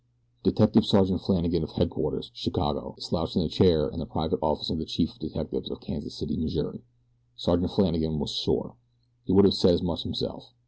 [0.41, 4.79] Detective Sergeant Flannagan of Headquarters, Chicago, slouched in a chair in the private office of
[4.79, 6.81] the chief of detectives of Kansas City, Missouri.
[7.35, 8.77] Sergeant Flannagan was sore.
[9.25, 10.55] He would have said as much himself.